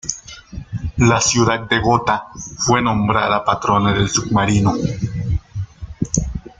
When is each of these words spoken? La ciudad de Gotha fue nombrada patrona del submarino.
La 0.97 1.21
ciudad 1.21 1.59
de 1.69 1.79
Gotha 1.79 2.25
fue 2.57 2.81
nombrada 2.81 3.45
patrona 3.45 3.93
del 3.93 4.09
submarino. 4.09 4.73